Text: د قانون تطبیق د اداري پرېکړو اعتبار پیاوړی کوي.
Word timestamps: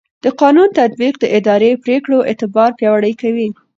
د 0.23 0.25
قانون 0.41 0.69
تطبیق 0.79 1.15
د 1.19 1.25
اداري 1.37 1.71
پرېکړو 1.83 2.17
اعتبار 2.29 2.69
پیاوړی 2.79 3.13
کوي. 3.21 3.47